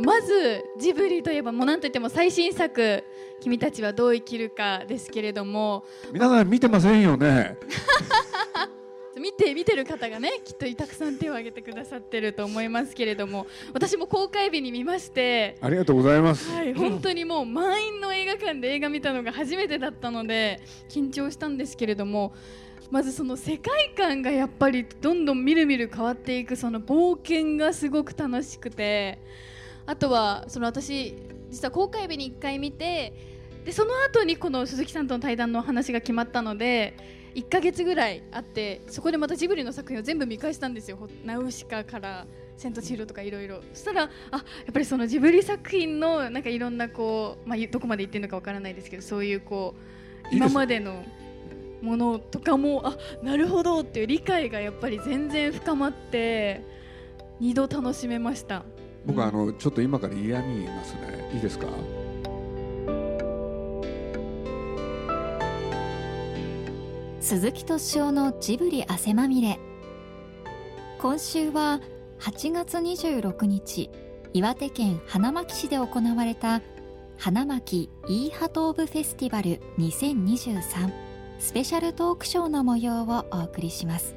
[0.00, 3.04] のまずジブリといえばもう何といっても最新作
[3.40, 5.84] 「君たちはどう生きるか」ですけれども。
[6.12, 7.56] 皆さん見てませんよね。
[9.16, 13.46] 見て見てる方がねきっとたくさん手を挙げてくださってると思いますけれども。
[13.74, 15.58] 私も公開日に見まして。
[15.60, 22.32] ありがとうございます、はい、本当にもう満員の映画館で映画見たのが初めてだったので緊張したんですけれども。
[22.90, 29.20] まずその世界観がやっぱりどんどんみるみる変わっていくその冒険がすごく楽しくて
[29.90, 31.16] あとはその私
[31.50, 33.12] 実は公開日に1回見て
[33.64, 36.94] でその後にこの鈴木さんとの対談の話が決まったので
[37.34, 42.24] 1ヶ月ぐらいあってそこでまたジブリの作品を全部見返したんですよ「ナウシカ」から
[42.56, 43.62] 「千と千尋」とかいろいろ。
[43.74, 49.74] そしたらあやっぱりそのジブリ作品のなんかいろんなこう、まあ、どこまで言ってるのかわからないですけどそういうこ
[50.32, 51.04] う今までの
[51.82, 56.62] ものとかもあなるほどっていう理解がやっぱり全然深まって
[57.40, 58.64] 二度楽しめました
[59.06, 61.30] 僕はあのちょっと今から嫌み言いますね。
[61.34, 61.66] いいですか？
[67.20, 69.58] 鈴木敏夫のジブリ汗まみれ。
[70.98, 71.80] 今週は
[72.18, 73.90] 8月26日
[74.34, 76.60] 岩手県花巻市で行われた
[77.16, 80.92] 花巻イーハトーブフェスティバル2023
[81.38, 84.14] スペシャルトークショーの模様をお送りします。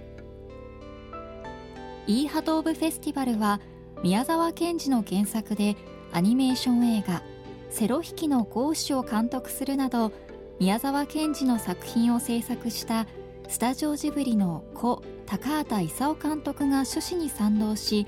[2.06, 3.62] イーハトーブフェスティバルは
[4.04, 5.78] 宮沢賢治の原作で
[6.12, 7.24] アニメーション映画
[7.72, 10.12] 「セロ引きのゴーシュ」を監督するなど
[10.60, 13.08] 宮沢賢治の作品を制作した
[13.48, 18.06] スタジオジブリの故高畑勲監督が趣旨に賛同し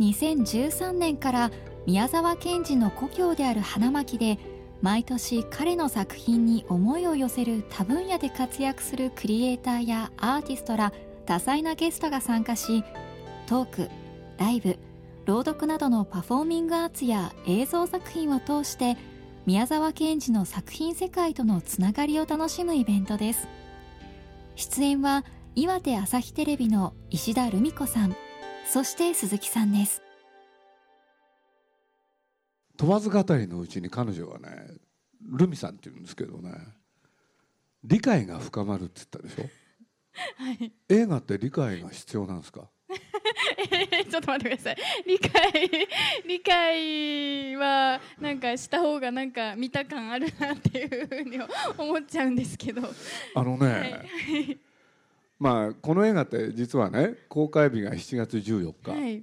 [0.00, 1.50] 2013年から
[1.86, 4.36] 宮沢賢治の故郷である花巻で
[4.82, 10.92] 毎年彼の作品に思いを寄せる多分野で活躍するクリエイターやアーティストら
[11.24, 12.82] 多彩なゲストが参加し
[13.46, 13.90] トーク
[14.36, 14.76] ライブ
[15.26, 18.96] 朗読などのパフォーミングアーツや映像作品を通して
[19.46, 23.48] 宮沢賢治の作品世界とのつながりを楽しむイベントです。
[24.56, 28.14] 出演は岩手朝日テレビの石田留美子さん
[28.66, 30.02] そして鈴木さんです。
[32.76, 34.48] 問わず語りのうちに彼女はね
[35.22, 36.52] ルミさんって言うんですけどね
[37.84, 39.42] 理解が深まるって言ったでしょ、
[40.42, 42.70] はい、映画って理解が必要なんですか？
[44.10, 44.76] ちょっと待ってください。
[45.06, 45.88] 理解
[46.26, 51.38] 理解はなんかした方がなんか見た感あるなっていうふうに
[51.76, 52.82] 思っちゃうんですけど。
[53.34, 54.58] あのね、はい。
[55.38, 59.22] まあこの映画って実はね公開日が7月14日、はい。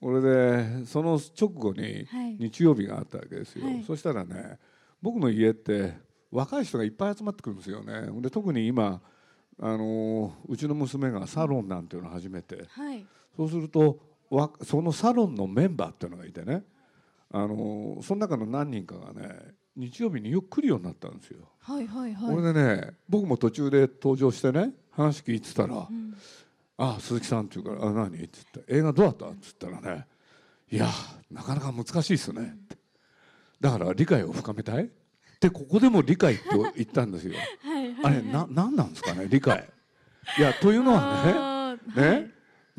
[0.00, 2.36] これでその直後にはい。
[2.38, 3.82] 日曜日があったわけですよ、はい。
[3.84, 4.58] そしたらね
[5.02, 5.94] 僕の家って
[6.30, 8.08] 若い人がいっぱい集まってくるんですよね。
[8.20, 9.00] で特に今
[9.62, 12.64] あのうちの娘がサロンなんていうのを始めて。
[12.68, 13.06] はい
[13.36, 13.98] そうすると
[14.30, 16.64] わそのサロンのメンバーっていうのがいてね
[17.32, 21.48] あのその中の何人かがね日曜日によく来るようになったんですよ。
[21.60, 26.14] はいはいはいこれでね僕も途中で登場してね話聞いてたら「うん
[26.76, 30.06] あ鈴木さん」って言うから「あ何?」って言って「映画どうだった?」って言ったらね
[30.70, 30.88] 「いや
[31.30, 32.76] なかなか難しいですね」って
[33.60, 34.90] だから理解を深めたい？
[35.40, 36.44] でここでも理解って
[36.76, 37.34] 言ったんですよ。
[37.62, 39.26] はいはいあれな何なんですかね？
[39.28, 39.68] 理解。
[40.38, 42.30] いやというのはねあーね、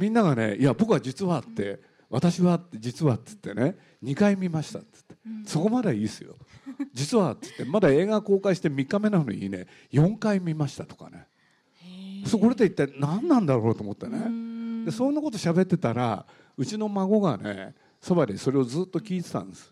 [0.01, 1.79] みんながね「いや僕は実は」って
[2.09, 6.35] 「私は実は」っつってね2回見ましたっつって、そこまではいいですよ。
[6.91, 11.27] 実はっつってまだ映画公開して3日目なのにね4回見ましたとかね。
[12.25, 14.85] そこれって一体何なんだろうと思ってうねん。
[14.85, 16.25] でそんなこと喋ってたら
[16.57, 19.71] うちの孫がねそばでそれをずっと聞いてたんです。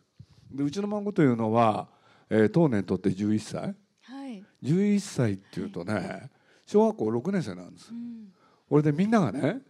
[0.52, 1.90] でうちの孫というのは、
[2.30, 3.76] えー当年とって11歳。
[4.04, 4.44] はい。
[4.62, 6.30] 11歳っていうとね
[6.68, 7.92] 小学校6年生なんです。
[7.92, 8.32] うん。
[8.70, 9.62] これでみんながね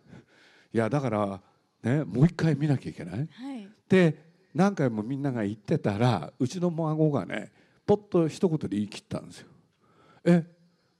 [0.73, 1.41] いやだから
[1.83, 3.17] ねもう一回見なきゃいけない？
[3.17, 3.25] は
[3.55, 3.67] い。
[3.87, 7.51] で何回もみんなが言ってたらうちの孫がね
[7.85, 9.47] ポッと一言で言い切ったんですよ
[10.25, 10.45] 「え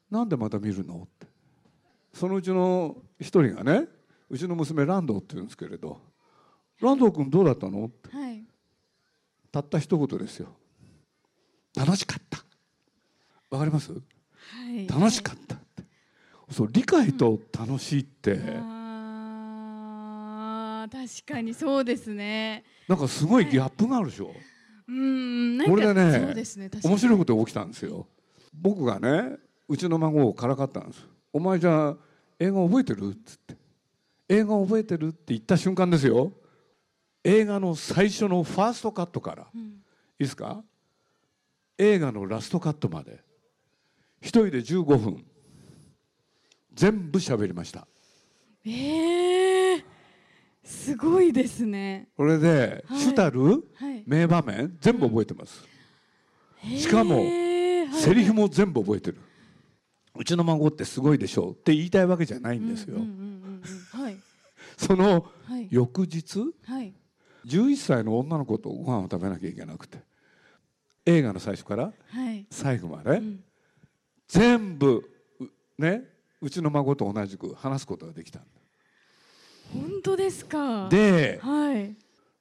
[0.10, 1.28] なんでまた見るの?」って。
[2.14, 3.88] そのうちの一人がね
[4.30, 6.02] うちの娘ランドって言うんですけれど
[6.82, 8.10] 「ランド君どうだったの?」って。
[8.16, 8.44] はい。
[9.52, 10.56] たった一言ですよ
[11.76, 12.40] 「楽しかった」
[13.50, 13.92] わかります？
[13.92, 14.00] は
[14.72, 14.88] い。
[14.88, 15.84] 楽しかったって。
[16.52, 18.79] そう理解と楽しいって、あー
[21.10, 22.64] 確かにそうですね。
[22.88, 24.32] なんかすごいギャップがあるでしょ、
[24.88, 28.08] うんなんかこれでねそうですね面白いことが起きたんですよ。
[28.54, 31.98] 僕がねうちの孫をからかったんです「お前じゃあ
[32.40, 33.56] 映画覚えてる?」っつって
[34.30, 36.34] 「映画覚えてる?」って言った瞬間ですよ。
[37.24, 39.72] 映画の最初のファーストカットから、いい
[40.20, 40.64] ですか？
[41.78, 43.24] 映画のラストカットまで。
[44.22, 45.26] 一人で15分。
[46.74, 47.88] 全部喋りました。
[48.66, 49.49] えー、
[50.70, 52.10] すごいですね。
[52.16, 53.00] これで、はい。
[53.00, 54.04] 主たるはい。
[54.06, 55.66] 名場面全部覚えてます、
[56.64, 57.24] しかも
[57.92, 59.18] セリフも全部覚えてる。
[60.16, 63.00] うちの孫ってすごいでしょうって言いたいわけじゃないんですよ、
[64.78, 65.68] そのはい。
[65.72, 66.94] 翌日はい。
[67.46, 70.00] 11歳の女の子とご飯を食べなきゃいけなくて
[71.06, 72.46] 映画の最初からはい。
[72.52, 73.44] 最後まで、うん。
[74.28, 76.04] 全部うね
[76.42, 78.44] うちの孫と同じく話すことができたん
[79.74, 80.84] 本当ですか？
[80.84, 81.96] だではい。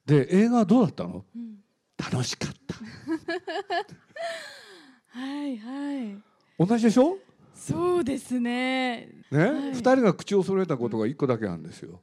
[0.06, 1.24] で映画はどうだったの？
[1.34, 1.58] うん
[1.98, 2.74] 楽しかった。
[5.18, 6.16] はいはい。
[6.58, 7.18] 同じでしょ？
[7.54, 9.08] そうですね。
[9.30, 9.50] ね、はい。
[9.72, 12.00] 2人が口を揃えたことが1個だけなんですよ。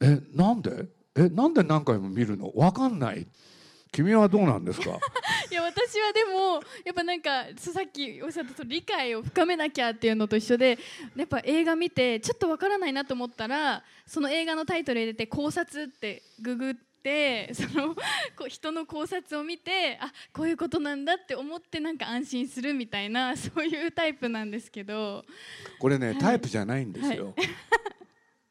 [0.00, 0.86] えなんで？
[1.16, 2.52] えなんで何回も見るの？
[2.54, 3.26] わかんない
[3.94, 4.90] 君はどうなんですか？
[5.50, 10.78] いや私はでもやっぱなんかさっきおっしゃった理解を深めなきゃっていうのと一緒で
[11.16, 18.00] やっぱ映画見てちょっとわからないなと思ったらその映画のタイトル入れて考察ってググってそのこ
[18.46, 25.24] う人の考察を見てあこういうことなんだって思ってなんか安心するみたいなそういうタイプなんですけど。
[25.78, 26.18] これね、はい。
[26.18, 27.34] タイプじゃないんですよ。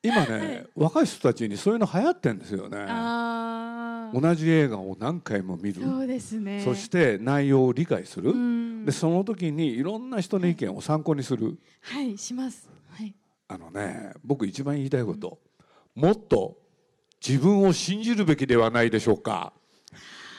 [0.04, 2.86] 今ね、若い人たちにそういうの流行ってんですよね。
[4.14, 5.82] 同じ映画を何回も見る。
[5.82, 8.32] そうですねそして内容を理解する。
[8.32, 11.58] うんでその時にいろんな人の意見を参考にする。
[11.80, 13.16] はいしますはい
[13.48, 15.40] あのね僕一番言いたいこと、
[15.96, 16.58] もっと
[17.26, 19.54] 自分を信じるべきではないでしょうか。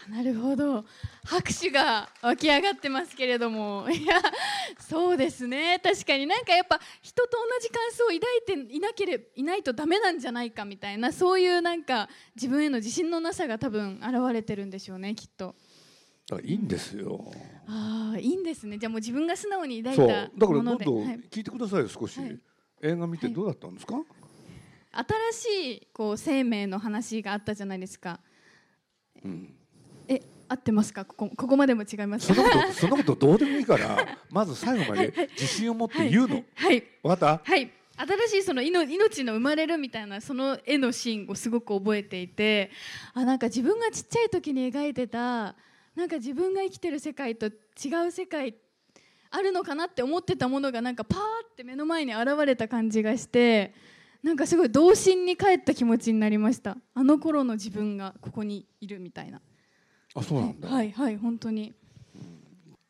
[0.11, 0.85] なるほど。
[1.25, 3.89] 拍手が湧き上がってますけれども。
[3.91, 4.21] いや
[4.79, 5.81] そうですね。
[5.83, 6.27] 確かに。
[6.27, 8.19] なんかやっぱ人と同じ感想を抱
[8.61, 15.55] いていなければいないとダメなんじゃないかみたいなそういうなんか自分への自信のなさが多分現れてるんでしょうねきっと。
[16.43, 17.33] いいんですよ。
[17.67, 18.79] ああいいんですね。
[18.79, 22.39] じゃあもう自分が素直に抱いただからどんもので、どんはい、聞いてくださいよ少し、はい。
[22.83, 23.97] 映画見てどうだったんですか、
[25.33, 28.21] 新しいこう生命の話があったじゃないですか。
[29.25, 29.55] うん、
[30.09, 31.05] え合ってますか？
[31.05, 36.45] ここここまでも違いますそんなことそんなことどうでもいいからまず最後まで自信を持って言うの、はい。
[36.55, 36.83] はい。
[37.03, 37.51] 分かった？
[37.51, 37.71] はい。
[37.97, 42.73] 新しいその命命の生まれるみたいなその絵のシーンをすごく覚えていて
[43.13, 45.55] あなんか自分がちっちゃい時に描いてた
[45.95, 47.51] なんか自分が生きてる世界と違
[48.09, 48.57] う世界
[49.31, 51.21] あるのかなって思ってたものがなんかパー
[51.53, 53.73] って目の前に現れた感じがして
[54.25, 56.77] なんかすごい童心に帰った気持ちになりました。
[56.95, 59.41] あの頃の自分がここにいるみたいな
[60.15, 61.73] あそうなんだ、はいはい本当に。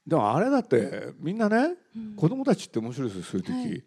[0.07, 3.85] でもあれだってみんなね、うん子供たちって面白いですよそういう時、はい。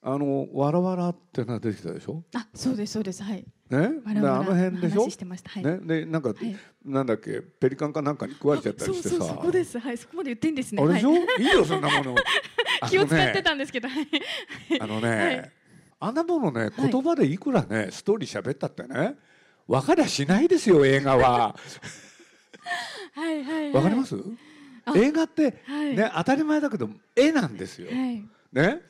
[0.00, 2.22] あの「わらわら」ってのが出てきたでしょ？
[2.34, 3.44] あそうですそうですはい。
[3.68, 3.90] ね？
[4.06, 5.02] あの辺でしょ？
[5.02, 6.56] 話してましたはい、ね、でなんか、はい。
[6.84, 9.16] なんだっけペリカンかなんかに食われちゃったりしてさ。
[9.16, 9.98] そうそうそこですはい。
[9.98, 11.22] そこまで言っていいんですねあれでしょ、はい。
[11.40, 12.14] い、いよそんなもの。
[12.88, 14.06] 気を使ってたんですけど、はい。
[14.80, 15.52] あのね、はい。
[16.00, 16.72] あんなものねはい。
[16.92, 19.16] 言葉でいくらね、ストーリー喋ったってね
[19.66, 21.56] 分かりゃしないですよ映画は
[23.72, 24.16] わかります？
[24.84, 25.96] あ映画って、はい。
[25.96, 28.24] ね当たり前だけど絵なんですよ、はい。
[28.52, 28.80] ね？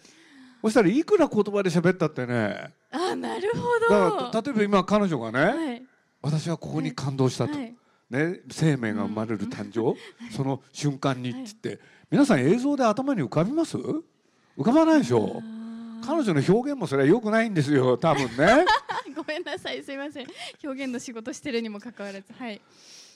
[0.63, 2.73] そしたらいくら言葉で喋ったってね。
[2.91, 5.83] あなるほだど例えば今彼女がね、はい。
[6.23, 7.75] 私はここに感動したと、はい。
[8.11, 9.97] ね、生命が生まれる誕生、
[10.35, 11.39] その瞬間にって。
[11.41, 13.77] 言って、皆さん映像で頭に浮かびます？
[13.77, 14.03] 浮
[14.65, 15.43] かばないでしょ？
[15.45, 18.29] あ彼女の表現もそれは良くないんですよ多分ね。
[18.37, 18.65] ー
[19.15, 20.27] ごめんなさいすいません。
[20.65, 22.27] 表現の仕事してるにもかかわらず。
[22.39, 22.61] はい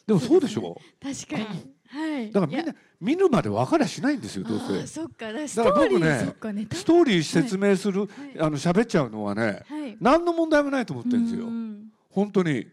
[0.07, 0.77] でもそうでしょ？
[1.03, 1.73] 確かに。
[1.89, 2.31] はい。
[2.33, 4.87] だからみんな見るまで分かりゃしないんですよどうせ。
[4.87, 5.27] そっか。
[5.27, 6.69] だからスだトーリー、ね。
[6.73, 8.05] ストーリー説明する、
[8.35, 8.39] い。
[8.41, 9.97] あの喋っちゃうのはねはい。
[10.01, 11.47] 何の問題もないと思ってるんですよ。
[11.47, 12.67] うん本当に。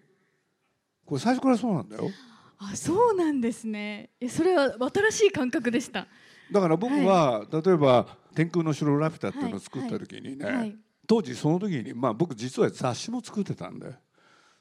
[1.06, 2.10] これ最初からそうなんだよ。
[2.58, 4.10] あそうなんですね。
[4.20, 6.08] いやそれは新しい感覚でした。
[6.52, 10.76] だから僕は、例えば「天空の城ラピュタ」っていうのを作った時にね、はい。
[11.08, 13.92] 当時その時に、まあ、僕実は雑誌も作ってたんで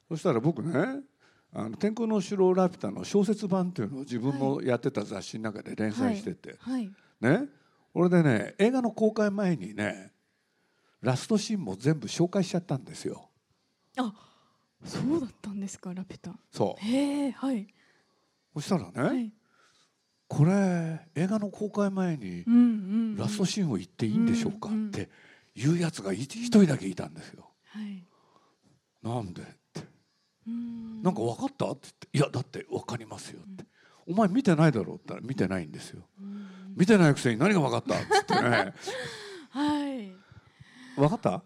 [0.09, 1.01] そしたら僕ね
[1.55, 6.91] 「あの天空の城ラピュタ」の小説版っていうのを自分のやってた雑誌の中で連載してて、はい
[7.21, 7.49] ね。
[7.93, 10.13] これでね映画の公開前にね
[11.01, 13.29] ラストシーンも全部紹介しちゃったんですよ。
[13.97, 14.13] あ
[14.85, 16.39] そうだったんですかラピュタ。
[16.53, 16.85] そう。
[16.85, 17.67] へえはい。
[18.55, 19.33] そしたらね、はい。
[20.29, 22.45] これ映画の公開前に
[23.17, 25.09] ラストシーンを言っていいんでしょうかって
[25.55, 27.51] いうやつがい一人だけいたんですよ。
[27.65, 28.05] はい。
[29.03, 29.43] なんで
[31.03, 31.71] なんか分かった？
[31.71, 33.65] って言って「いやだって分かりますよ」って
[34.09, 36.03] 「お前見てないだろ」って言ったら見てないんですよ。
[36.21, 36.47] うん。
[36.77, 37.95] 見てないくせに何が分かった？
[37.95, 38.75] っつってね。
[39.51, 40.13] はい。
[40.97, 41.31] 分かった？
[41.31, 41.45] だか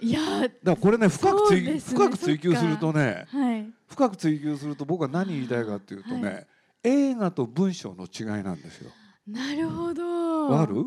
[0.00, 1.78] いやーらこれね深く追ね。
[1.78, 3.66] 深く追求するとねはい。
[3.88, 6.42] 深く追求すると僕は何言いたいかっていうとね、は
[6.82, 8.90] 映画と文章の違いなんですよ。
[9.26, 10.50] なるほど。
[10.50, 10.84] わかる？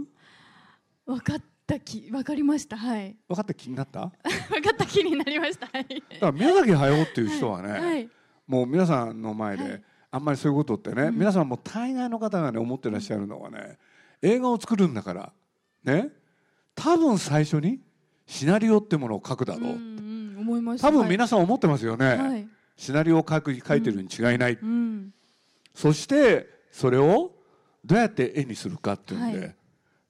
[1.06, 2.78] 分かった気わかりました。
[2.78, 3.16] はい。
[3.28, 4.00] 分かった気になった？
[4.10, 5.68] だかった気になりました。
[5.68, 6.04] はい。
[6.20, 8.10] ら宮崎駿っていう人はね、はい。
[8.48, 9.84] もう皆さんの前で、はい。
[10.10, 11.16] あんまりそういうことってね、うん。
[11.16, 13.78] 皆さんも大概の方がね思ってらっしゃるのはね
[14.22, 15.34] 映画を作るんだから
[15.84, 16.10] ね。
[16.74, 17.82] 多分最初に
[18.26, 22.48] シナリオってものを書くだろう、うんうん思いました多分はい皆さん思ってますよね、はい。
[22.78, 25.14] シナリオを書く書いてるに違いない、うん。
[25.74, 27.34] そしてそれを
[27.84, 29.56] どうやって絵にするかっていうんで、はい。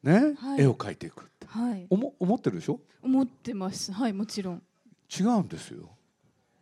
[0.04, 0.62] ね、はい。
[0.62, 1.88] 絵を描いていくはい。
[1.90, 2.80] 思思ってるでしょ？
[3.02, 3.92] 思ってます。
[3.92, 4.64] はいもちろん。
[5.20, 5.90] 違うんですよ。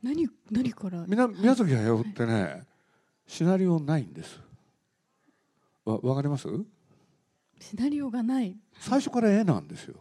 [0.03, 1.05] 何何から？
[1.07, 2.63] みな宮崎駿ってね、
[3.25, 4.39] シナリオないんです。
[5.83, 6.47] わわかります？
[7.59, 8.55] シナリオがない。
[8.79, 9.95] 最初から絵なんですよ。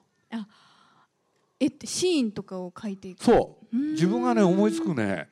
[1.59, 3.25] 絵ってシーンとかを描いていく。
[3.25, 3.77] そう。
[3.93, 5.29] 自分がね思いつくね。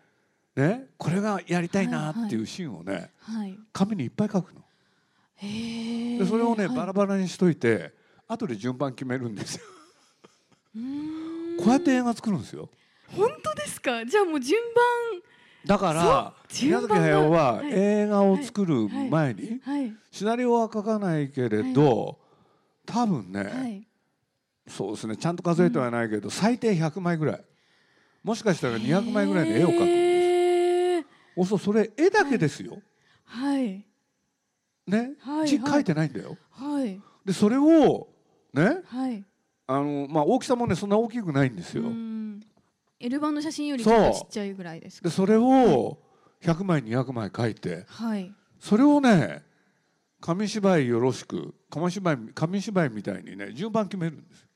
[0.56, 0.86] ね？
[0.96, 3.58] これがやりたいなっていうシーンをねはい。
[3.72, 4.62] 紙にいっぱい書くの。
[5.36, 6.76] へえでそれをねはい。
[6.76, 7.92] バラバラにしといて
[8.32, 9.62] 後で順番決めるんですよ。
[11.58, 12.68] こうやって映画作るんですよ。
[13.08, 14.04] 本当ですか？
[14.06, 14.60] じゃあもう順
[15.64, 17.68] だから宮崎駿ははい。
[17.70, 19.60] 映画を作る前に
[20.10, 22.18] シナリオは書かないけれど
[22.84, 23.86] 多分はね
[24.66, 24.70] い。
[24.70, 27.44] そうですねちゃんと数えてはないけど最低100枚ぐらい。
[28.24, 32.78] もしかしたら200枚ぐらいの絵を描くんですおそうそれ絵だけですよ。
[33.24, 33.84] はい。
[34.86, 35.12] ね？
[35.20, 35.48] はい。
[35.48, 36.36] 字書いてないんだよ。
[36.50, 37.00] はい。
[37.24, 38.08] でそれを
[38.54, 38.82] ね？
[38.86, 39.24] はい。
[39.66, 41.82] あのまあ大きさもねそんな大きくないんですよ。
[41.82, 42.40] うーん
[43.00, 45.08] L 版の写真よりちょっとちっちゃいぐらいですか？
[45.08, 45.98] でそれを
[46.42, 47.84] 100枚200枚書いて。
[47.88, 48.32] はい。
[48.58, 49.42] それをね
[50.20, 54.46] 紙芝居よろしく紙芝居紙芝居みたいにね順番決めるんです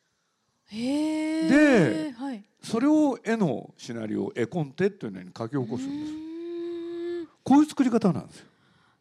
[0.66, 2.44] へえではい。
[2.62, 6.12] それを絵のシナリオ絵コンテっていうのに書き起こすんです
[7.42, 8.46] こういう作り方なんですよ。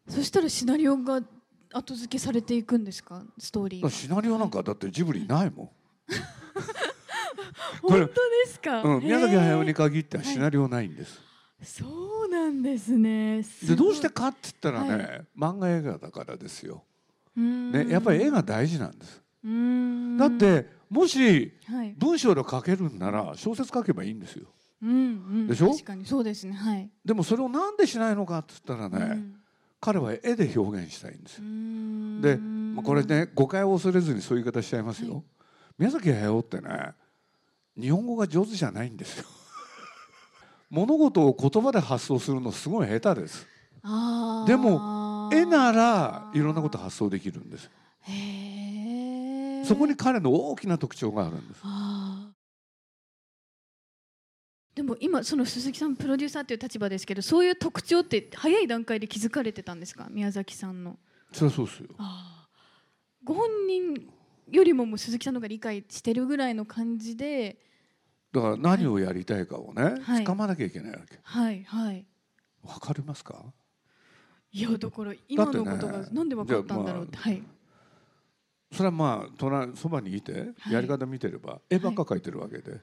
[0.08, 1.20] そしたらシナリオが
[1.76, 3.22] 後付けされていくんですか？
[3.38, 5.70] ストーリーシナリオなんかだってジブリないもん。
[7.82, 8.12] 本当で
[8.46, 11.20] すか、うん、宮崎駿に限ってはシナリオないんです、
[11.62, 13.42] そうなんですね。
[13.66, 16.82] でどうしてかって言ったらね、は漫画映画だからですよ、
[17.36, 19.22] ね、やっぱり絵が大事なんです。
[20.18, 21.94] だってもしはい。
[21.98, 24.46] 文章で書けるんなら小説書けばいいんですよ。
[24.82, 24.94] うんう
[25.44, 25.46] ん。
[25.46, 25.70] でしょ？
[25.70, 26.06] 確かに。
[26.06, 26.52] そうですね。
[26.54, 26.90] はい。
[27.04, 29.34] でもそれをなんでしないのかって言ったらね、うん
[29.86, 31.44] 彼は絵で表現したいんですよ。
[31.44, 32.20] ん。
[32.20, 35.22] で、まあ、これね誤解を恐れずにそういう言い方しちゃいますよ、はい。
[35.78, 36.90] 宮崎駿ってね
[37.80, 39.24] 日本語が上手じゃないんですよ。
[40.70, 43.46] 物事を言葉で発想するのすごい下手です。
[44.48, 47.70] でも絵ならいろんなこと発想できるんです。
[49.68, 51.60] そこに彼の大きな特徴があるんです
[54.76, 60.06] でも今その鈴木さんプロデューサーという立場ですけどそういう特徴って早い段階で気づかれてたんですか？
[60.10, 60.98] 宮崎さんの。
[61.32, 61.66] そりゃそう。
[61.66, 61.88] ですよ
[63.24, 64.06] ご本人
[64.50, 67.56] よりももう鈴木さんの方が理解してるぐらいの感じで。
[68.32, 70.24] だから何をやりたいかをね、はい。
[70.24, 71.18] 掴まなきゃいけないわけ。
[71.22, 72.04] はいはい。
[72.62, 73.46] わかりますか？
[74.52, 77.42] いやだから今のことがなんで分かったんだろうって、はい。
[78.72, 80.72] それはまあ隣そばにいてはい。
[80.74, 82.80] やり方見てれば絵ばっか描いてるわけで、はあ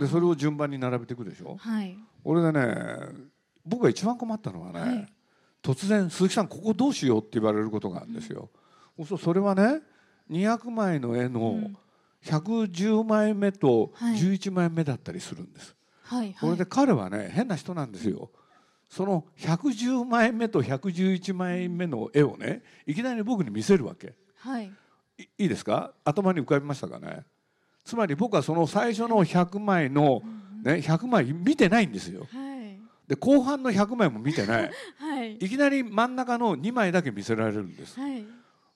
[0.00, 1.56] でそれを順番に並べていくでしょ？
[1.56, 1.96] はい。
[2.24, 2.76] 俺でね
[3.64, 5.12] 僕が一番困ったのはね、はい。
[5.62, 8.50] 突然「鈴木さんここどうしよう」って言われることがあるんですよ、
[8.96, 9.80] そうするとそれはね
[10.30, 11.76] 200枚の絵うのん
[12.24, 14.16] 110枚目とはい。
[14.16, 15.74] 11枚目だったりするんです、
[16.04, 18.30] はいそれで彼はね変な人なんですよ。
[18.90, 24.14] その110枚目と111枚目の絵をねいきなり僕に見せるわけ。
[24.36, 24.70] はい。
[25.18, 25.92] いいいですか？
[26.04, 27.24] 頭に浮かびましたかね？
[27.84, 30.22] つまり僕はその最初の100枚の、
[30.62, 32.26] ね、100枚見てないんですよ。
[32.32, 32.78] はい。
[33.08, 34.70] で後半の100枚も見てない。
[34.98, 35.34] はい。
[35.36, 37.98] いきなり真ん中の2枚だけ見せられるんです。
[37.98, 38.24] はい。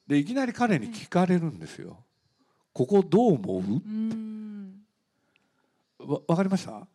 [0.07, 2.03] でいきなり彼に聞かれるんですよ。
[2.73, 3.63] ここどう思う？
[6.13, 6.87] わわかりました？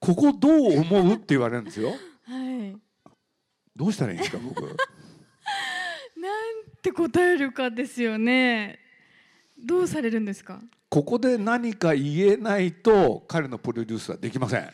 [0.00, 1.14] ここどう思う？
[1.14, 1.90] って言われるんですよ。
[2.24, 2.76] はい。
[3.74, 4.60] どうしたらいいんですか僕？
[4.62, 4.74] なん
[6.82, 8.78] て答えるかですよね。
[9.58, 10.60] どうされるんですか？
[10.88, 14.70] ここで何か言えないと彼のプロデュースはできません。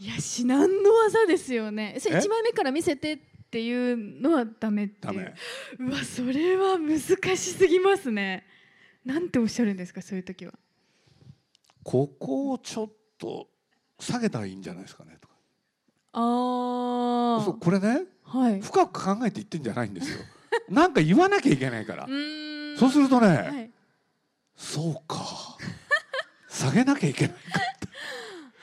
[0.00, 1.96] いや至難の技ですよね。
[1.98, 3.18] それえ1枚目から見せてっ
[3.50, 5.12] ていうのはダメっていう。
[5.12, 5.34] ダメ。
[5.78, 6.98] うわそれは難
[7.36, 8.44] しすぎますね。
[9.04, 10.52] なんておっしゃるんですかそういう時は。
[11.82, 13.48] ここをちょっと
[14.00, 15.34] 下げたらいいんじゃないですかねとか。
[16.14, 18.60] あそうこれねはい。
[18.60, 20.18] 深く考えて言ってんじゃないんですよ。
[20.68, 22.08] なんか言わなきゃいけないから。
[22.78, 23.70] そうするとね、はい
[24.56, 25.58] そうか。
[26.48, 27.36] 下げなきゃいけない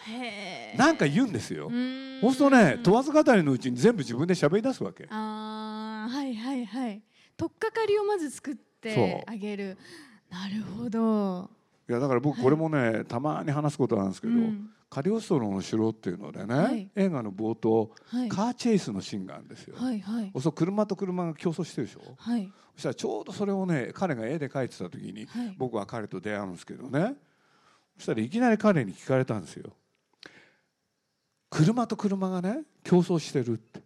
[0.10, 1.70] へーなんか言うんですよ。
[2.22, 5.08] そうするとね問わず語りのうちに全部自分で喋り出すわけ。
[5.10, 7.02] あーはいはいはい。
[7.38, 9.78] 取っかかりをまず作ってあげる。
[10.30, 11.50] なるほど、
[11.90, 16.92] いやだから僕これもね、たまに話すことなんですけど、うんカリオストロの城っていうのでね、はい。
[16.98, 18.28] 映画の冒頭、はい。
[18.28, 19.78] カーチェイスのシーンがあるんですよ。
[19.78, 20.32] はいはい。
[20.42, 22.02] そう車と車が競争してるでしょ。
[22.18, 22.52] はい。
[22.76, 25.56] そしたらちょうどそれをね彼が絵で描いてた時に、はい。
[25.58, 27.16] 僕は彼と出会うんですけどね。
[27.96, 29.72] そしたらいきなり彼に聞かれたんですよ。
[31.50, 33.82] 車と車がね競争してるって。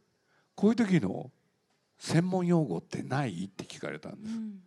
[0.55, 1.29] こういう時の
[1.99, 3.45] 専門用語ってない？
[3.45, 4.35] って聞かれたんです。
[4.35, 4.59] うん。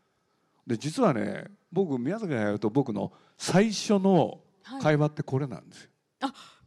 [0.68, 4.82] で実はね僕宮崎駿と僕の最初のはい。
[4.82, 5.90] 会話ってこれなんですよ、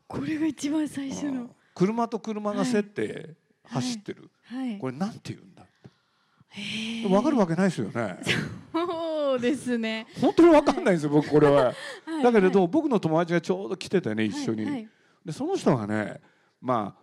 [0.07, 1.49] これが一番最初の。
[1.73, 4.77] 車と車が競って走ってる、はい。
[4.77, 5.63] これなんて言うんだ
[6.49, 7.09] へー。
[7.09, 8.17] 分かるわけないですよね。
[8.73, 10.07] そうですね。
[10.19, 11.65] 本当に分かんないんですよ僕これは。
[11.65, 11.73] は
[12.19, 12.23] い。
[12.23, 14.73] だけれど僕の友達がちょうど来ててね一緒に、はい。
[14.73, 14.89] はい
[15.23, 16.19] でその人がね
[16.59, 17.01] まあ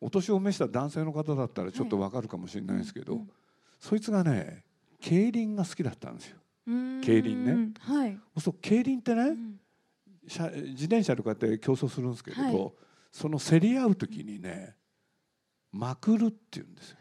[0.00, 3.30] お年を召した男性の方だったらちょっと分かるかもしれないですけど、うんうん。
[3.80, 4.64] そいつがね
[5.00, 6.36] 競輪が好きだったんですよ。
[7.02, 7.72] 競輪ね。
[7.80, 8.18] はい。
[8.38, 9.34] そう競輪ってね、うん。
[9.34, 9.67] 車
[10.28, 12.72] 自転車とかって競争するんですけれど、はい。
[13.10, 14.76] その競り合う時にね
[15.72, 16.96] まくるって言うんですよ。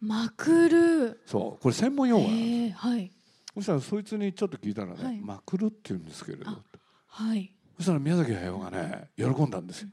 [0.00, 1.20] まくる。
[1.26, 3.10] そうこれ専門用語なんですはい。
[3.54, 5.20] そしたらそいつにちょっと聞いたらね、はい。
[5.20, 6.50] まくるって言うんですけれど。
[6.50, 6.62] あ
[7.08, 7.52] はい。
[7.76, 9.88] そしたら宮崎駿がね喜んだんですよ。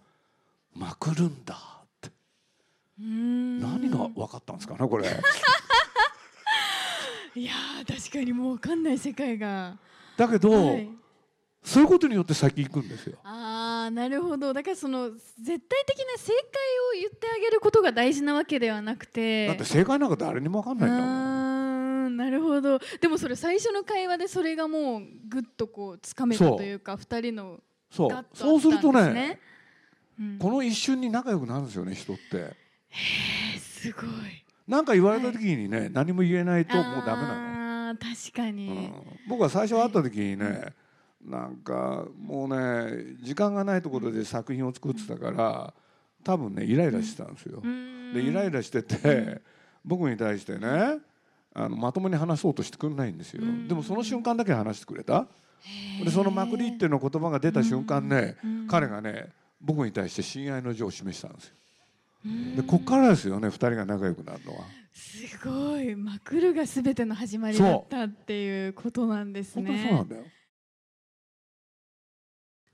[0.73, 2.09] まくるんだって。
[2.99, 3.59] うーん。
[3.59, 5.09] 何が分かったんですかねこれ。
[7.37, 9.77] いやー確かにもう分かんない世界が。
[10.15, 11.04] だけど、はい
[11.65, 13.17] そういうことによって先行くんですよ。
[13.23, 14.53] ああなるほど。
[14.53, 19.47] だからその絶対的な正解を言ってあげることが大事なわけではなくて。
[19.47, 22.17] だって正解なんか誰にも分かんないんだもん。
[22.17, 22.79] なるほど。
[23.01, 28.25] でもそれ最初の会話でそれがもうぐっとこうつかめたというか二人のそう。
[28.33, 29.39] そうするとね
[30.19, 30.37] うん。
[30.37, 32.23] この一瞬に仲良くなるんですよね人って。
[32.31, 34.05] えーすごい。
[34.67, 37.97] 何か言われた時にね、何も言えないともうダメなの、あー
[38.31, 38.93] 確かに、うん。
[39.29, 40.73] 僕は最初会った時にね、
[41.25, 45.73] なんかもうね時間がないところで作品を作ってたから
[46.23, 47.61] 多分ねイライラしてたんですよ、
[48.13, 49.41] でイライラしてて、
[49.83, 50.99] 僕に対してね
[51.53, 53.67] あのまともに話そうとしてくれないんですよ、うん。
[53.67, 55.27] でもその瞬間だけ話してくれた。
[56.03, 58.67] でそのまくりっていうの言葉が出た瞬間ね、うん。
[58.67, 59.29] 彼がね
[59.61, 61.55] 僕に対して親愛の情を示したんですよ。
[62.57, 64.65] でこっからですよね二人が仲良くなるのは。
[64.93, 65.95] すごい。
[65.95, 70.23] マクルが全ての始まりだったっていうことなんです本ねそうなんだよ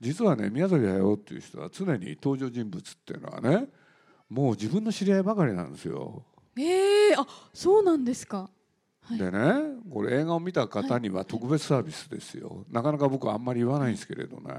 [0.02, 3.68] 実はね宮崎駿っていう人は常に登場人物っていうのはね
[4.28, 6.24] もう自分の知り合いばかりなんですよ。
[6.58, 8.50] ええあそうなんですか。
[9.02, 9.18] はい。
[9.18, 9.40] でね
[9.88, 14.54] これ映画を見た方には特別サービスですよ、なかなか僕はあんまり言わないんですけれどね。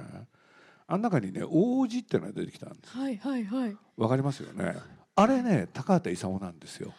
[0.87, 2.97] あん中にね王子っていうのが出てきたんです。
[2.97, 3.77] はいはいはい。
[3.97, 4.75] わかりますよね。
[5.15, 6.93] あれね高畑勲なんですよ。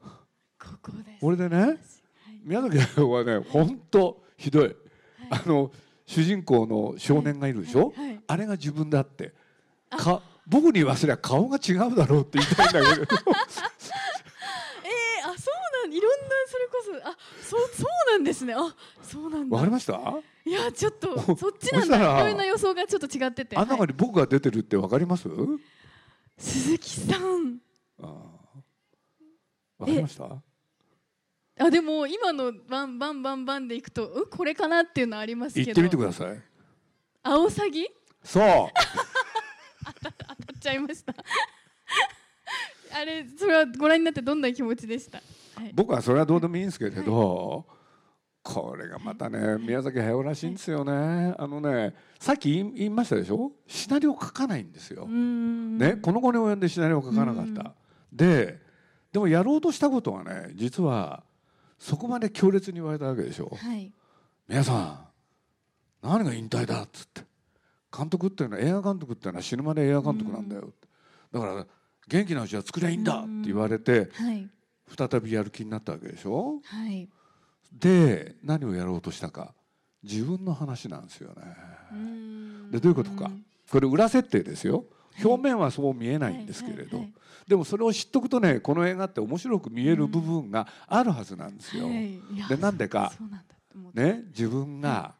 [0.00, 1.20] ここです。
[1.20, 1.76] これでねはい。
[2.42, 4.76] 宮崎駿はね本当ひどい、
[5.30, 5.70] あの
[6.06, 8.20] 主人公の少年がいるでしょ、はいはい。
[8.26, 9.32] あれが自分だって。
[9.90, 13.02] か僕に言わせりゃ顔が違うだろうって言いたいんだけど。
[13.02, 13.08] えー、
[15.28, 15.54] あそう
[15.88, 18.54] なんいろんなそれこそあそうそうなんですね。
[18.54, 19.54] あそうなんだ。
[19.56, 19.92] わかりました？
[20.44, 21.96] いやちょっとおそっちなんだ。
[21.96, 23.56] いろいろな予想がちょっと違ってて。
[23.56, 25.28] あん中はいに僕が出てるってわかります、
[26.38, 27.58] 鈴木さん。
[28.00, 28.06] あー。
[29.78, 30.24] わかりました？
[31.58, 35.64] あでも今のバンバンバンバンでいくとうんこれかなっていうのありますけど。
[35.66, 36.38] 言ってみてください。
[37.22, 37.86] アオサギ？
[38.22, 38.44] そう。
[40.02, 41.14] 当たっちゃいました。
[42.94, 45.20] あれそれはご覧になってどんな気持ちでした、
[45.54, 47.66] はい、僕はそれはどうでもいいんですけれど、
[48.42, 51.34] これがまたね宮崎駿らしいんですよね。
[51.36, 53.52] あのねさっき言いましたでしょ？
[53.66, 55.06] シナリオ書かないんですよ。
[55.06, 57.74] ね、この後に及んでシナリオ書かなかった、
[58.12, 58.60] で
[59.12, 61.24] でもやろうとしたことはね実は
[61.78, 63.50] そこまで強烈に言われたわけでしょ。
[63.56, 63.92] はい。
[64.48, 65.08] 皆さ
[66.02, 67.22] ん何が引退だっつって。
[67.96, 70.72] 監督っていうのは映画監督っていうのは死ぬまで映画監督なんだよ。
[71.32, 71.66] だから
[72.08, 74.48] 元気なうちは作りゃいいんだって言われてはい。
[74.96, 76.60] 再びやる気になったわけでしょ。
[76.64, 77.08] はい。
[77.72, 79.54] で何をやろうとしたか。
[80.02, 81.42] 自分の話なんですよね。
[82.70, 83.30] でどういうことか。
[83.70, 84.84] これ裏設定ですよ
[85.24, 87.04] 表面はそう見えないんですけれど
[87.46, 91.88] でもそれを知っとくとねこの映画って面白く見える部分があるはずなんですよ。
[92.48, 93.12] でなんでか
[93.94, 95.14] ね自分が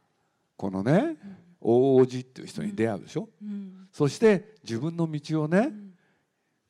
[0.57, 1.17] このね
[1.61, 3.29] 大王子っていう人に出会うでしょ？
[3.43, 3.89] うん。
[3.93, 5.87] そして自分の道をねん。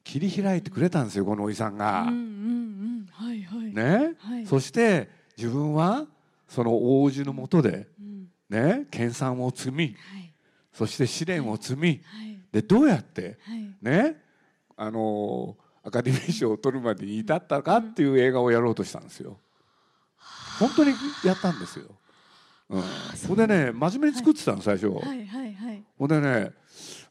[0.05, 2.09] 切り開いてくれたんですよこのおじさんが。
[3.73, 4.15] ね？
[4.19, 4.47] はい。
[4.47, 6.07] そして自分は
[6.49, 8.29] その大王子のもとでうん。
[8.49, 10.33] ね研鑽を積みはい。
[10.73, 13.69] そして試練を積みはいでどうやってはい。
[13.83, 14.17] ね
[14.79, 19.39] あのアカデミー賞を取るまでに至ったかっていう映画をやろうとしたんですよ。
[20.59, 20.93] 本当に
[21.23, 21.85] やったんですよ。
[22.71, 22.83] うん、
[23.15, 25.85] そほんでね真面目に作ってたの最初、はいはいはい。
[25.99, 26.53] ほんでね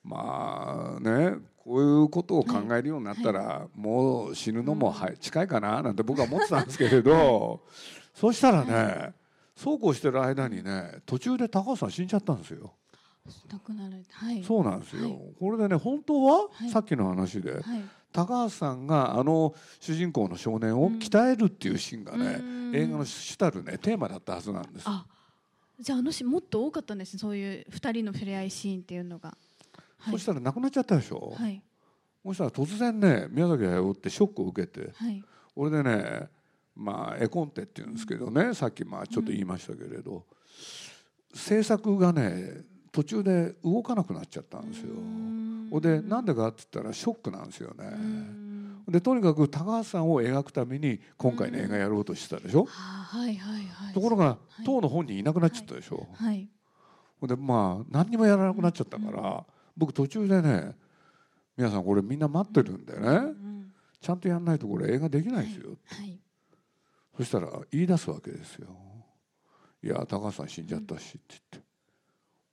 [0.04, 7.62] まあねこういうことを考えるようになったら、もう死ぬのも、はい、近いかななんて僕は思ってたんですけれど、
[8.14, 9.14] そしたらね、
[9.56, 12.74] そうこうしてる間にね途中で高橋さん死んじゃったんですよ。
[13.52, 14.44] 亡くなるはい。
[14.44, 15.20] そうなんですよ、はい。
[15.40, 16.70] これでね本当は、はい。
[16.70, 17.62] さっきの話で、はい。
[18.12, 22.76] 高橋さんがあの主人公の少年を鍛えるっていうシーンがね、うん。
[22.76, 24.84] 映画の主たるねテーマだったはずなんです。
[24.86, 25.06] あ
[25.80, 29.36] じゃああのしもっと多かったんですねそういう二人の触れ合いシーンっていうのが。
[29.98, 30.14] はい。
[30.14, 31.62] そしたら亡くなっちゃったでしょ、はい。
[32.24, 35.24] そしたら突然ね宮崎駿ってショックを受けてはい。
[35.56, 36.28] 俺でね
[36.76, 40.26] まあ絵コンテっていうんですけどねさっきまあちょっと言いましたけれど、
[41.34, 44.96] 制作がね途中で動かなくなっちゃったんですよ。
[44.96, 47.92] ほんでなんでかって言ったらショックなんですよね。
[48.88, 52.64] でとにかく高橋さんを描くために今回の映画やろうとしてたでしょ。
[52.64, 56.08] はいはいはいところがはい当の本人いなくなっちゃったでしょ。
[56.14, 56.48] はい
[57.20, 60.74] ほんでまあ何にもやらなくなっちゃったから僕途中でね
[61.58, 65.72] 皆さんこれみんな待ってるんでねうんちゃんとやんないとこれ映画できないですよ。
[65.88, 66.18] はい
[67.18, 68.68] そしたら言い出すわけですよ。
[69.84, 71.75] いや高橋さん死んじゃったしって言って。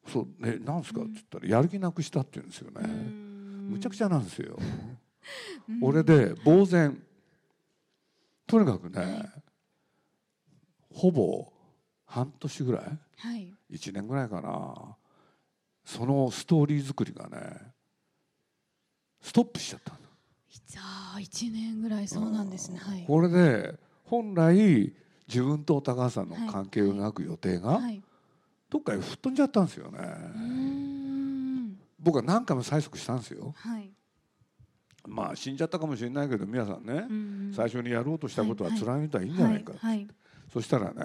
[0.09, 1.01] そうね、なんですか？
[1.03, 2.89] って言ったらやる気なくしたって言うんですよね。
[3.71, 4.59] むちゃくちゃなんですよ。
[5.81, 7.01] 俺で呆然。
[8.47, 9.31] とにかくね、
[10.93, 11.51] ほぼ
[12.05, 12.83] 半年ぐらい？
[13.19, 13.55] はい。
[13.71, 14.97] 1年ぐらいかな。
[15.85, 17.39] そのストーリー作りがね
[19.21, 19.99] ストップしちゃったの。
[20.67, 20.81] じゃ
[21.17, 22.79] あ一年ぐらいそうなんですね。
[22.79, 23.05] はい。
[23.07, 24.93] これで本来
[25.29, 28.03] 自分と高橋さんの関係を描く予定がはい
[28.73, 29.99] どっかへ吹っ飛んじゃったんですよね。
[32.01, 33.53] 僕は何回も催促したんですよ。
[33.55, 33.91] はい。
[35.07, 40.09] まあ死んじゃったかもしれないけど皆さんねうん最初にやろうとしたことははい貫いたらいいんじゃないかはいはい
[40.53, 40.97] そしたらね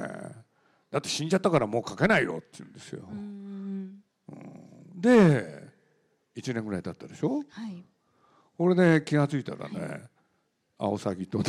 [0.91, 3.01] だって死んじゃったからもう書けないよって言うんですよ。
[3.11, 4.01] うーん
[4.95, 5.67] で
[6.35, 7.41] 1年ぐらい経ったでしょ？
[7.49, 7.83] はい。
[8.57, 10.03] これで気が付いたらね
[10.77, 11.45] アオサギとね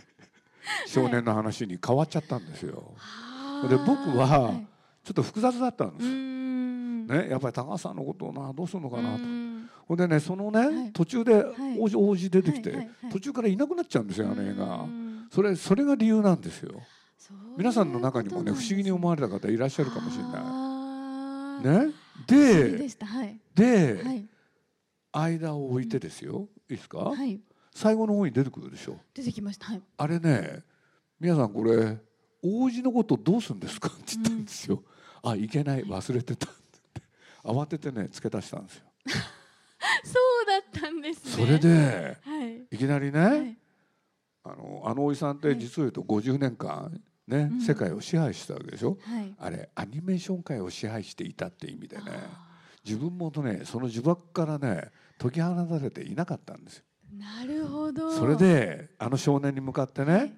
[0.86, 2.94] 少年の話に変わっちゃったんですよ。
[3.68, 4.66] で僕ははい
[5.04, 7.06] ちょっと複雑だったんですん。
[7.06, 9.24] ねやっぱり高橋さんのことをなどうするのかなと。
[9.88, 10.72] ほんでねそのはい。
[10.72, 11.44] ね途中でい。
[11.78, 14.86] 王子王子出てきて途中からいなくなっちゃうんですよあの映う画
[15.30, 16.80] それそれが理由なんですよ。
[17.56, 21.86] 皆さんの中にもね不思議に思われた方いらっしゃるかもしれない。
[21.86, 21.92] ね？
[22.26, 22.88] で
[23.54, 24.04] で
[25.12, 26.48] 間を置いてですよ。
[26.70, 26.98] いいですか？
[26.98, 27.40] はい。
[27.74, 28.96] 最後の方に出てくるでしょ。
[29.14, 29.66] 出てきました。
[29.66, 29.82] はい。
[29.96, 30.60] あれね
[31.18, 31.98] 皆さんこれ
[32.42, 33.88] 王子のことどうするんですか？
[33.88, 34.82] って言ったんですよ、
[35.22, 35.84] あいけない。
[35.84, 37.02] 忘れてたって。
[37.44, 38.84] 慌ててね付け足したんですよ。
[40.04, 41.46] そうだったんですね。
[41.46, 42.62] それではい。
[42.70, 43.56] いきなりね、はい。
[44.44, 45.58] あのあのおじさんってはい。
[45.58, 47.60] 実を言うと50年間ね、うん。
[47.60, 48.98] 世界を支配したわけでしょ？
[49.02, 49.34] はい。
[49.38, 52.48] あれアニメーション界を支配していたって意味でねあ
[52.84, 56.84] 自分もとねその呪縛からね解き放たれていなかったんですよ。
[57.16, 58.10] ーなるほど。
[58.12, 60.32] それであの少年に向かってね、はい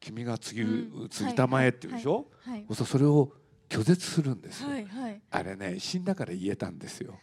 [0.00, 1.08] 君が次、うん。
[1.08, 2.66] 次たまえって言うでしょ、はい。
[2.74, 3.32] それを
[3.68, 5.20] 拒絶するんですよ、はいはい。
[5.30, 7.18] あれね死んだから言えたんですよ。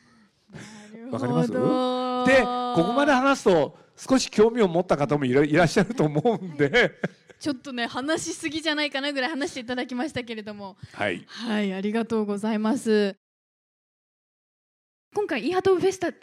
[1.12, 1.52] わかります？
[1.52, 6.92] でここまで話すと少し興味を持った方もいらいらっしゃると思うんで。
[7.40, 10.78] ちょっとね話しすぎじゃないかなぐらい話していただきましたけれども。
[10.94, 11.26] はい。
[11.28, 13.16] はいありがとうございます。
[15.16, 16.14] 今回イーハトフェステ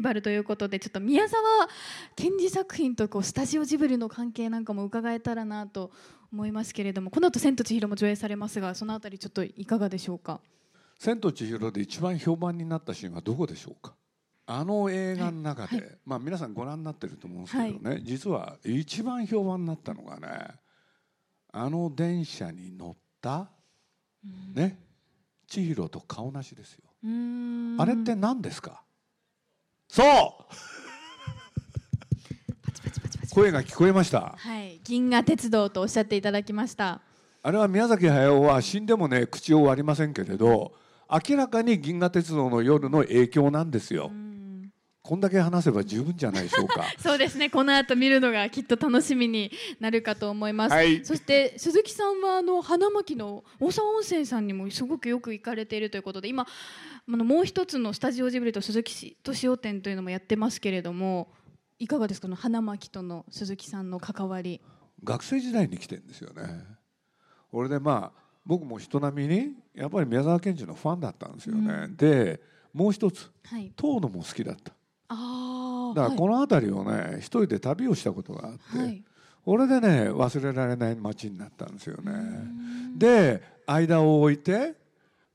[0.00, 1.42] ィバルということでちょっと宮沢
[2.14, 5.90] 賢治作品とこうスタジオジブリの関係なんかも伺えたらなと
[6.32, 10.40] 思いますけれどもこの後千と千尋も上映されますがそのあたりちょっといかがでしょうか
[10.98, 13.94] 「千と千尋」で一番評判になったシーンはどこでしょうか？
[14.46, 15.84] あの映画の中で、はい。
[15.86, 20.28] はまあ皆さんご覧になってると思うんですけどね、実は一番評判になったのがね
[21.52, 23.50] あの電車に乗った、
[24.54, 24.78] ね
[25.46, 26.84] 千尋と顔なしですよ、
[27.78, 28.82] あれって何ですか？
[29.88, 30.06] そう
[33.38, 34.34] 声が聞こえました。
[34.36, 34.80] はい。
[34.82, 37.00] 銀河鉄道とおっしゃっていただきました。
[37.40, 40.72] あれは宮崎駿は死んでもね口を割りませんけれど
[41.08, 44.10] 明らかに銀河鉄道の夜の影響なんですよ。
[44.12, 44.72] うん。
[45.02, 46.82] こんだけ話せば十分じゃないでしょうか。
[46.98, 47.48] そうですね。
[47.48, 51.04] この後見るのがきっと楽しみになるかと思います、はい。
[51.04, 61.28] そして鈴木さんはあの花巻の大沢温泉さんにもすごくよく行かれているということで今あのもう一つのスタジオジブリと鈴木敏夫展というのもやってますけれども
[61.78, 62.26] いかがですか？
[62.26, 64.60] この花巻との鈴木さんの関わり。
[65.04, 66.64] 学生時代に来てんですよね。
[67.52, 71.96] 俺でまあ僕も人並みにやっぱり宮沢賢治のファンだったんですよね、うん。
[71.96, 72.40] で
[72.72, 73.72] もう一つはい。
[73.76, 74.72] 遠野も好きだった。
[75.08, 79.04] ああだからこの辺りをね一人で旅をしたことがあって、はい、はい
[79.44, 82.12] これでね忘れられない街になったんですよね。
[82.96, 84.74] で間を置いて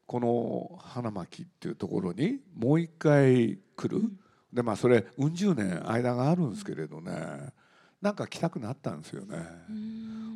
[0.05, 4.03] この花巻っていうところにもう一回来る、
[4.53, 7.11] でまあそれうん十年間があるんですけれどね。
[8.01, 9.37] なんか来たくなったんですよね。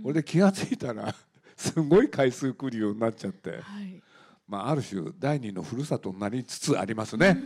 [0.01, 1.13] これで気が付いたら
[1.56, 4.01] すごい回数来るようになっちゃって、はい、
[4.47, 7.38] まあ、ある種第二のふるさとになりつつありますね。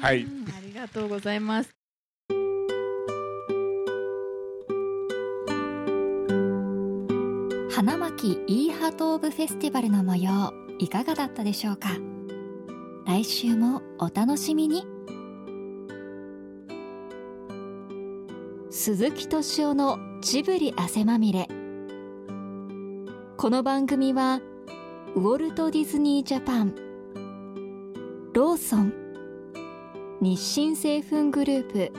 [0.00, 1.70] はい、ありがとうございます。
[7.70, 11.90] 花巻イーハトーブフェスティバルの模様いかがだったでしょうか？
[13.06, 14.84] 来週もお楽しみに
[18.80, 21.48] 鈴木敏夫のジブリ汗まみれ
[23.36, 24.40] この番組は
[25.16, 26.76] ウォルト・ディズニー・ジャパン
[28.34, 28.92] ローソン
[30.20, 31.92] 日清製粉グループ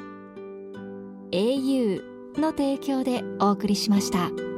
[1.32, 4.49] au の提供でお送りしました。